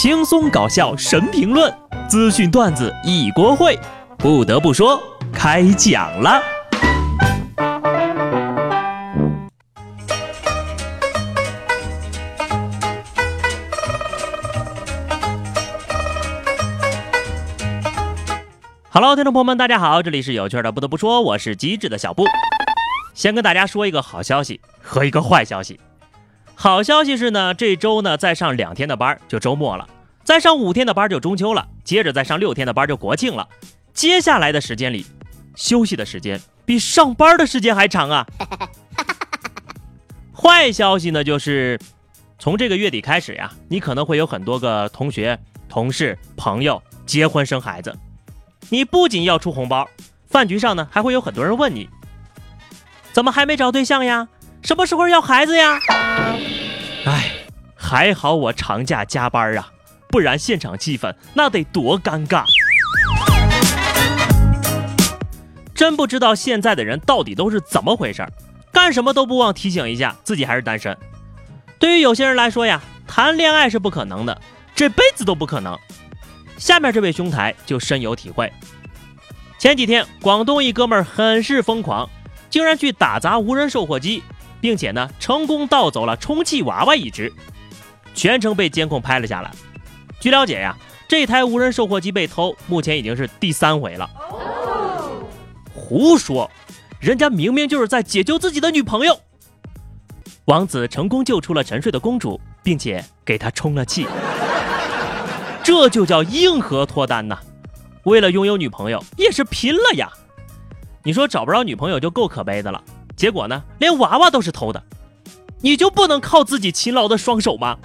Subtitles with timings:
[0.00, 1.70] 轻松搞笑神评论，
[2.08, 3.78] 资讯段子一锅烩。
[4.16, 4.98] 不得不说，
[5.30, 6.40] 开讲了。
[18.88, 20.72] Hello，听众朋友们，大家好，这里是有趣的。
[20.72, 22.24] 不得不说，我是机智的小布。
[23.12, 25.78] 先跟大家说一个好消息和一个坏消息。
[26.62, 29.88] 好消息是呢，这周呢再上两天的班就周末了，
[30.22, 33.48] 再上五天的班就中秋了，接着再上六天的班就国庆了。
[33.94, 35.06] 接下来的时间里，
[35.56, 38.26] 休息的时间比上班的时间还长啊。
[40.36, 41.80] 坏消息呢，就是
[42.38, 47.96] 从这个月底开始呀，你可能会有很多个同学、同事、朋友结婚生孩子，
[48.68, 49.88] 你不仅要出红包，
[50.28, 51.88] 饭局上呢还会有很多人问你，
[53.14, 54.28] 怎么还没找对象呀？
[54.62, 55.78] 什么时候要孩子呀？
[57.90, 59.68] 还好我长假加班啊，
[60.06, 62.44] 不然现场气氛那得多尴尬。
[65.74, 68.24] 真不知道现在的人到底都是怎么回事，
[68.72, 70.96] 干什么都不忘提醒一下自己还是单身。
[71.80, 74.40] 对于有些人来说呀，谈恋爱是不可能的，
[74.72, 75.76] 这辈子都不可能。
[76.58, 78.52] 下面这位兄台就深有体会。
[79.58, 82.08] 前几天，广东一哥们儿很是疯狂，
[82.50, 84.22] 竟然去打砸无人售货机。
[84.60, 87.32] 并且呢，成功盗走了充气娃娃一只，
[88.14, 89.50] 全程被监控拍了下来。
[90.20, 90.76] 据了解呀，
[91.08, 94.08] 这台无人售货机被偷，目前已经是第三回了。
[95.74, 96.50] 胡说，
[97.00, 99.18] 人家明明就是在解救自己的女朋友。
[100.46, 104.06] 王子成功救出了沉睡的公主，并且给她充了气，
[105.62, 107.38] 这就叫硬核脱单呐！
[108.04, 110.10] 为了拥有女朋友，也是拼了呀！
[111.02, 112.82] 你说找不着女朋友就够可悲的了。
[113.16, 114.82] 结果呢，连娃娃都是偷的，
[115.60, 117.78] 你就不能靠自己勤劳的双手吗？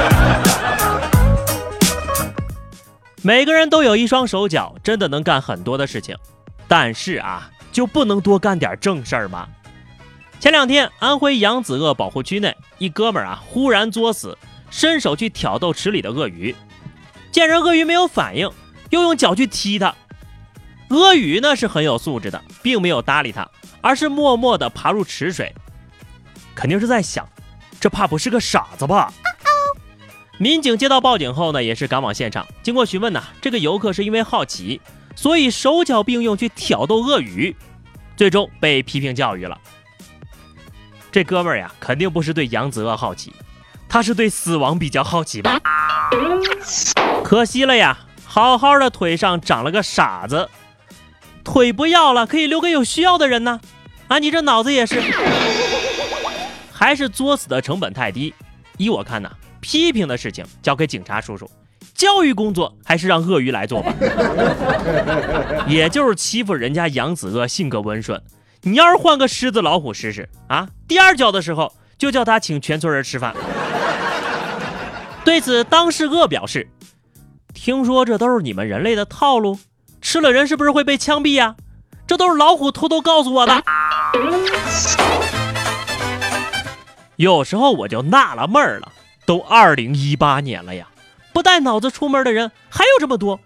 [3.22, 6.16] 每个人都有一双手脚，真的能干很多的事情，
[6.66, 9.46] 但是啊，就不能多干点正事儿吗？
[10.38, 14.36] 前两天，安徽扬子鳄保护区内，一哥们儿啊，忽然作死，
[14.70, 16.54] 伸手去挑逗池里的鳄鱼，
[17.30, 18.50] 见人鳄鱼没有反应，
[18.88, 19.94] 又用脚去踢它，
[20.88, 23.46] 鳄鱼呢是很有素质的，并没有搭理他。
[23.82, 25.54] 而是默默地爬入池水，
[26.54, 27.26] 肯定是在想，
[27.80, 29.10] 这怕不是个傻子吧？
[30.42, 32.48] 民警接到报警后呢，也是赶往现场。
[32.62, 34.80] 经过询问呢，这个游客是因为好奇，
[35.14, 37.54] 所以手脚并用去挑逗鳄鱼，
[38.16, 39.60] 最终被批评教育了。
[41.12, 43.30] 这哥们儿呀，肯定不是对扬子鳄好奇，
[43.86, 45.60] 他是对死亡比较好奇吧？
[47.22, 50.48] 可惜了呀，好好的腿上长了个傻子。
[51.44, 53.60] 腿不要了，可以留给有需要的人呢。
[54.08, 55.02] 啊，你这脑子也是，
[56.72, 58.32] 还是作死的成本太低。
[58.78, 61.50] 依我看呢，批评的事情交给警察叔叔，
[61.94, 63.92] 教育工作还是让鳄鱼来做吧。
[65.68, 68.20] 也就是欺负人家扬子鳄性格温顺，
[68.62, 73.34] 你要是换个狮子老虎试试啊，第二脚的时候就叫他请全村人吃饭。
[75.24, 76.68] 对此，当事鳄表示
[77.52, 79.58] ：“听说这都是你们人类的套路。”
[80.00, 81.56] 吃了人是不是会被枪毙呀？
[82.06, 83.62] 这都是老虎偷偷告诉我的。
[87.16, 88.90] 有时候我就纳了闷儿了，
[89.30, 90.88] 都二零一八年了呀，
[91.32, 93.38] 不带脑子出门的人还有这么多。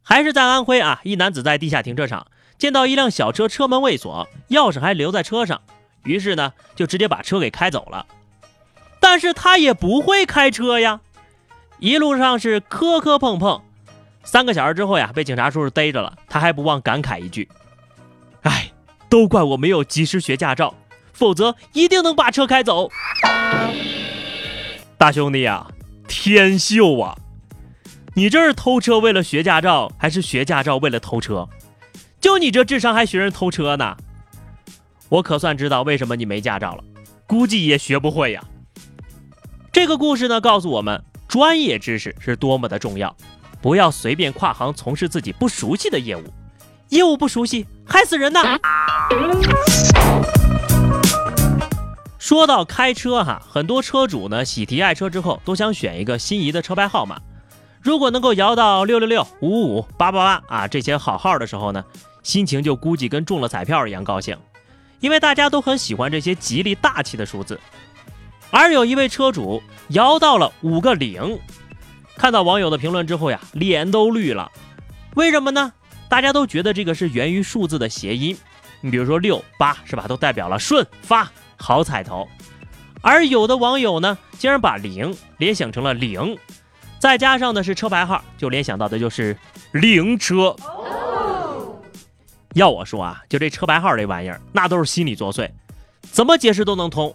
[0.00, 5.60] 还是在安徽啊，一男子在地下停车场见到一辆小车车门未锁，钥匙还留在车上，
[6.04, 8.06] 于是呢就直接把车给开走了。
[9.00, 11.02] 但是他也不会开车呀，
[11.78, 13.60] 一路上是磕磕碰碰。
[14.24, 17.46] 三个小时之后呀，被警察叔叔逮着了，他还不忘感慨一句
[18.44, 18.72] ：“哎，
[19.10, 20.74] 都怪我没有及时学驾照，
[21.12, 22.90] 否则一定能把车开走。”
[25.02, 25.66] 大兄弟呀，
[26.06, 27.18] 天秀啊！
[28.14, 31.48] 你这是偷车为了学驾照，还是学驾照为了偷车？
[32.20, 33.96] 就你这智商还学人偷车呢？
[35.08, 36.84] 我可算知道为什么你没驾照了，
[37.26, 38.44] 估计也学不会呀。
[39.72, 43.12] 这个故事呢，告诉我们专业知识是多么的重要。
[43.60, 46.22] 不要随便跨行从事自己不熟悉的业务，
[46.90, 48.56] 业务不熟悉害死人呐！
[52.32, 57.20] 说到开车哈，很多车主呢喜提爱车之后都想选一个心仪的车牌号码，
[57.82, 61.84] 如果能够摇到六六六、五五五、八八八啊这些好号的时候呢，
[62.22, 64.34] 心情就估计跟中了彩票一样高兴，
[65.00, 67.60] 因为大家都很喜欢这些吉利大气的数字。
[68.50, 71.38] 而有一位车主摇到了五个零。
[72.16, 74.50] 看到网友的评论之后呀，脸都绿了。
[75.16, 75.70] 为什么呢？
[76.08, 78.34] 大家都觉得这个是源于数字的谐音。
[78.80, 81.30] 你比如说六八是吧，都代表了顺发
[81.62, 82.28] 好彩头。
[83.00, 86.36] 而有的网友呢，竟然把零联想成了零，
[86.98, 89.36] 再加上呢是车牌号，就联想到的就是
[89.70, 90.54] 灵车。
[92.54, 95.48] 要我说啊，就这车牌号这玩意儿，那都是心理作祟，
[96.02, 97.14] 怎么解释都能通。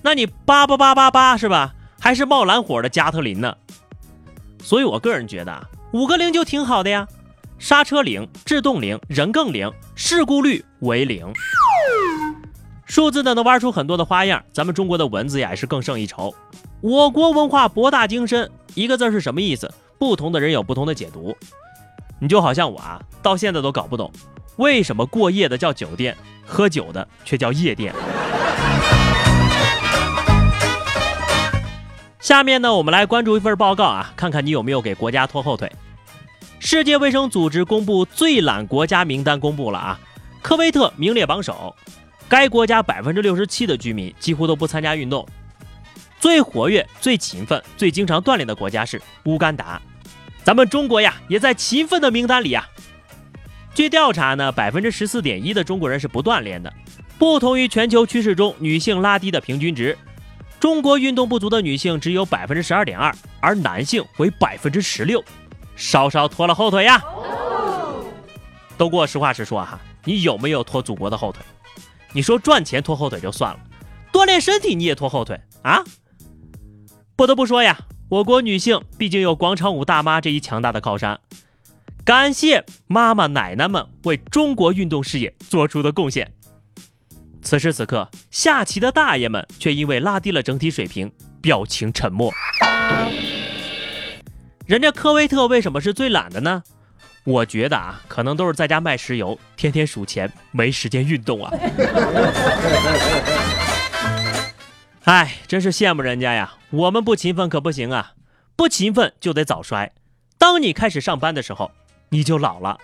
[0.00, 1.74] 那你八八八八八是吧？
[2.00, 3.56] 还是冒蓝火的加特林呢？
[4.62, 7.06] 所以我个人觉得啊，五个零就挺好的呀，
[7.58, 11.32] 刹车零，制动零，人更零，事故率为零。
[12.92, 16.34] 数字呢能玩出很多的花样，咱们中国的文字呀也是更胜一筹。
[16.82, 19.72] 我国文化博大精深，一个字是什么意思？
[19.98, 21.34] 不同的人有不同的解读。
[22.18, 24.12] 你就好像我啊，到现在都搞不懂。
[24.56, 27.94] 为什么过夜的叫酒店，喝酒的却叫夜店？
[32.20, 35.72] 下面呢，我们来关注一份报告啊，看看你有没有给国家拖后腿。
[36.58, 39.98] 世界卫生组织公布最懒国家名单公布了啊，
[40.42, 41.74] 科威特名列榜首。
[42.32, 45.28] 该国家百分之六十七的居民几乎都不参加运动。
[46.18, 49.78] 最活跃、最勤奋、最经常锻炼的国家是乌干达。
[50.42, 52.66] 咱们中国呀，也在勤奋的名单里啊。
[53.74, 56.72] 据调查呢，百分之十四点一的中国人是不锻炼的，
[57.18, 59.98] 不同于全球趋势中女性拉低的平均值，
[60.58, 65.22] 中国运动不足的女性只有百分之十二点二，而男性为百分之十六，
[65.76, 66.98] 稍稍拖了后腿呀。
[68.78, 71.44] 都给我实话实说哈，你有没有拖祖国的后腿？
[72.12, 73.60] 你说赚钱拖后腿就算了，
[74.12, 75.82] 锻炼身体你也拖后腿啊？
[77.16, 77.78] 不得不说呀，
[78.08, 81.18] 我国女性毕竟有广场舞大妈这一强大的靠山。
[82.04, 86.32] 感谢妈妈奶奶们为中国运动事业做出的贡献。
[87.42, 91.10] 此时此刻，下棋的大爷们却因为拉低了整体水平，
[91.40, 92.32] 表情沉默。
[94.66, 96.62] 人家科威特为什么是最懒的呢？
[97.24, 101.52] 我觉得啊，可能都是在家卖石油，天天数钱，没时间运动啊。
[105.04, 106.54] 哎，真是羡慕人家呀！
[106.70, 108.12] 我们不勤奋可不行啊，
[108.56, 109.92] 不勤奋就得早衰。
[110.38, 111.70] 当你开始上班的时候。
[112.14, 112.78] 你就老了。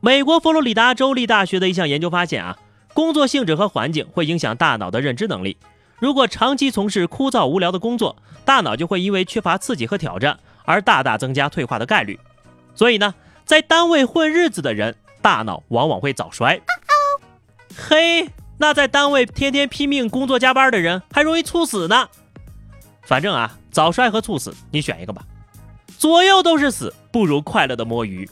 [0.00, 2.58] 美国佛罗里达州立大学的一项研究发现啊，
[2.92, 5.56] 工作性质和环境会影响大脑的认知能力。
[5.98, 8.14] 如果长期从事枯燥无聊的工作，
[8.44, 12.20] 大脑就会因为缺乏刺激和挑战而大大增加退化的概率。
[12.74, 13.14] 所以呢，
[13.46, 16.60] 在单位混日子的人，大脑往往会早衰。
[17.76, 18.28] 嘿，
[18.58, 22.08] 那在单位天天拼命工作加班的人，还容易猝死呢。
[23.02, 25.22] 反正啊，早衰和猝死，你选一个吧。
[25.96, 28.28] 左右都是死，不如快乐的摸鱼。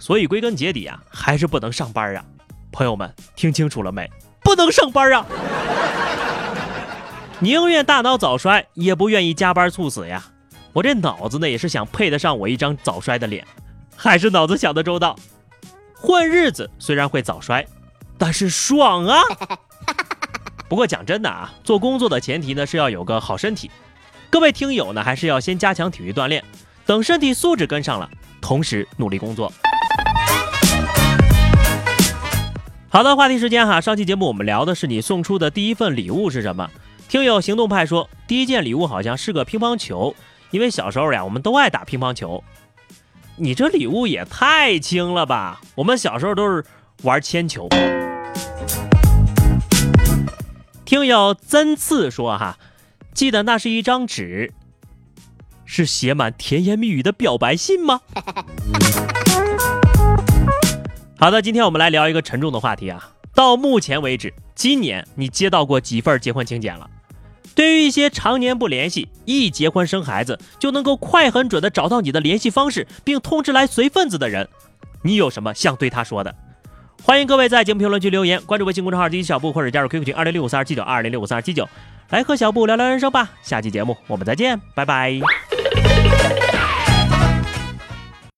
[0.00, 2.24] 所以归根结底啊，还是不能上班啊！
[2.72, 4.10] 朋友们，听清楚了没？
[4.42, 5.24] 不能上班啊！
[7.38, 10.24] 宁愿大脑早衰，也不愿意加班猝死呀！
[10.72, 13.46] 我这脑子呢，也是想配得上我一张早衰的脸，
[13.96, 15.16] 还是脑子想的周到。
[15.94, 17.66] 混日子虽然会早衰，
[18.18, 19.22] 但是爽啊！
[20.68, 23.70] 不过讲真的啊，做工作的前提呢，是要有个好身体。
[24.28, 26.44] 各位听友呢，还是要先加强体育锻炼，
[26.84, 28.10] 等身体素质跟上了，
[28.40, 29.52] 同时努力工作。
[32.88, 36.68] 好的，话题时间哈，上期节目我们聊的是你送出的第一份礼物是什么？
[37.08, 40.14] 听友行动派说，第一件礼物好像是个乒乓球，
[40.50, 42.42] 因为小时候呀，我们都爱打乒乓球。
[43.36, 45.60] 你这礼物也太轻了吧？
[45.74, 46.64] 我们小时候都是
[47.02, 47.68] 玩铅球。
[50.84, 52.56] 听友曾次说哈。
[53.12, 54.52] 记得那是一张纸，
[55.64, 58.00] 是写满甜言蜜语的表白信吗？
[61.18, 63.10] 好的，今天我们来聊一个沉重的话题啊。
[63.32, 66.90] 到目前为止，今年你接到过几份结婚请柬了？
[67.54, 74.48] 对于一些常年不联系，一结婚生孩子就能够快很准的找到你的联系方式，并通知来随份子的人，
[75.02, 76.34] 你有什么想对他说的？
[77.02, 81.68] 欢迎各位在节目评论区留言，关注微信公众号“第一小布”或者加入 QQ 群二零六五三二七九二零六五三二七九。
[82.10, 85.20] 来和小布聊聊人生吧，下期节目我们再见，拜拜。